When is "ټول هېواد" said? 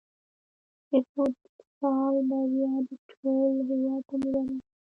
3.09-4.01